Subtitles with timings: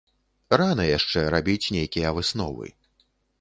[0.61, 2.67] Рана яшчэ рабіць нейкія высновы.